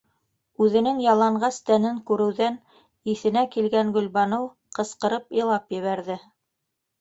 -Үҙенең 0.67 1.01
яланғас 1.01 1.59
тәнен 1.67 1.99
күреүҙән 2.07 2.57
иҫенә 3.13 3.43
килгән 3.57 3.93
Гөлбаныү 3.99 4.49
ҡысҡырып 4.79 5.39
илап 5.43 5.79
ебәрҙе. 5.79 6.19